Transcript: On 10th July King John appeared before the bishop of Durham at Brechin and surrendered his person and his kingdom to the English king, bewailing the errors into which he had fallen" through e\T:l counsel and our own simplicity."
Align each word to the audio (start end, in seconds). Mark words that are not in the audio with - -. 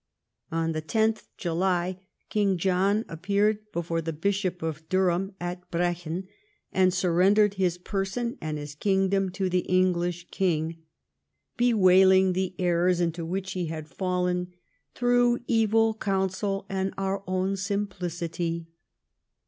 On 0.51 0.73
10th 0.73 1.27
July 1.37 1.99
King 2.31 2.57
John 2.57 3.05
appeared 3.07 3.59
before 3.71 4.01
the 4.01 4.11
bishop 4.11 4.63
of 4.63 4.89
Durham 4.89 5.35
at 5.39 5.69
Brechin 5.69 6.27
and 6.73 6.91
surrendered 6.91 7.53
his 7.53 7.77
person 7.77 8.35
and 8.41 8.57
his 8.57 8.73
kingdom 8.73 9.29
to 9.33 9.47
the 9.47 9.59
English 9.59 10.27
king, 10.31 10.81
bewailing 11.55 12.33
the 12.33 12.55
errors 12.57 12.99
into 12.99 13.23
which 13.23 13.51
he 13.51 13.67
had 13.67 13.87
fallen" 13.87 14.51
through 14.95 15.41
e\T:l 15.47 15.93
counsel 15.93 16.65
and 16.67 16.95
our 16.97 17.23
own 17.27 17.55
simplicity." 17.55 18.69